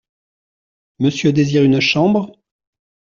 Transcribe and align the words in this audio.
Monsieur 0.97 1.31
désire 1.31 1.61
une 1.63 1.79
chambre? 1.79 2.31